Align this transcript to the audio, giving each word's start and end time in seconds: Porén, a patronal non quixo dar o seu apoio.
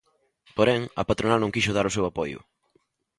Porén, 0.57 0.81
a 1.01 1.03
patronal 1.09 1.39
non 1.41 1.53
quixo 1.53 1.75
dar 1.75 1.85
o 1.89 1.95
seu 1.95 2.03
apoio. 2.07 2.39